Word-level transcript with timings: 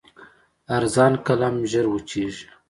ارزان 0.77 1.13
قلم 1.25 1.55
ژر 1.71 1.85
وچېږي. 1.89 2.45